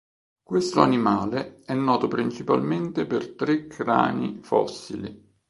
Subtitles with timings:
[0.41, 5.31] Questo animale è noto principalmente per tre crani fossili.